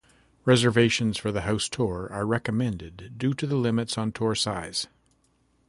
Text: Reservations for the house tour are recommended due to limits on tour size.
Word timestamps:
Reservations 0.45 1.19
for 1.19 1.31
the 1.31 1.41
house 1.41 1.69
tour 1.69 2.09
are 2.11 2.25
recommended 2.25 3.19
due 3.19 3.35
to 3.35 3.45
limits 3.45 3.99
on 3.99 4.11
tour 4.11 4.33
size. 4.33 4.87